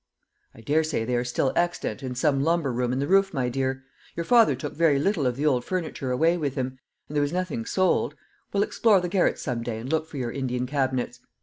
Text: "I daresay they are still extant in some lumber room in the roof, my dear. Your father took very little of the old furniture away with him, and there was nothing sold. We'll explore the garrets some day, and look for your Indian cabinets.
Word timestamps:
"I 0.55 0.61
daresay 0.61 1.05
they 1.05 1.15
are 1.15 1.23
still 1.23 1.53
extant 1.55 2.01
in 2.01 2.15
some 2.15 2.41
lumber 2.43 2.73
room 2.73 2.91
in 2.91 2.97
the 2.97 3.05
roof, 3.05 3.35
my 3.35 3.49
dear. 3.49 3.83
Your 4.15 4.23
father 4.23 4.55
took 4.55 4.73
very 4.73 4.97
little 4.97 5.27
of 5.27 5.35
the 5.35 5.45
old 5.45 5.63
furniture 5.63 6.09
away 6.09 6.37
with 6.37 6.55
him, 6.55 6.79
and 7.07 7.15
there 7.15 7.21
was 7.21 7.31
nothing 7.31 7.65
sold. 7.65 8.15
We'll 8.51 8.63
explore 8.63 8.99
the 8.99 9.09
garrets 9.09 9.43
some 9.43 9.61
day, 9.61 9.77
and 9.77 9.87
look 9.91 10.07
for 10.07 10.17
your 10.17 10.31
Indian 10.31 10.65
cabinets. 10.65 11.19